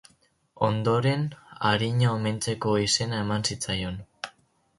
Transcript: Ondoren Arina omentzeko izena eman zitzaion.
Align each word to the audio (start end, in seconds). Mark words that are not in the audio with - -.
Ondoren 0.67 1.27
Arina 1.73 2.09
omentzeko 2.15 2.75
izena 2.87 3.21
eman 3.27 3.47
zitzaion. 3.51 4.03